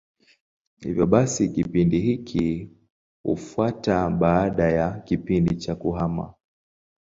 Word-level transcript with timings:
Hivyo 0.77 1.05
basi 1.07 1.49
kipindi 1.49 1.99
hiki 1.99 2.69
hufuata 3.23 4.09
baada 4.09 4.71
ya 4.71 4.99
kipindi 4.99 5.55
cha 5.55 5.75
kuhama. 5.75 6.33